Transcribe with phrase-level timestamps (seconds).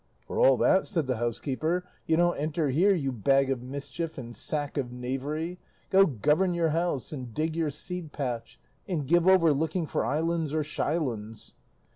[0.25, 4.35] "For all that," said the housekeeper, "you don't enter here, you bag of mischief and
[4.35, 5.59] sack of knavery;
[5.91, 10.55] go govern your house and dig your seed patch, and give over looking for islands
[10.55, 11.53] or shylands."